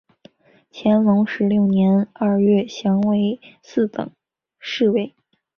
[0.73, 4.09] 乾隆十六年二月降为四等
[4.59, 5.13] 侍卫。